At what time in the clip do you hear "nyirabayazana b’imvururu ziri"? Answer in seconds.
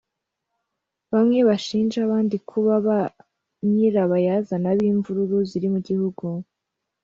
3.71-5.67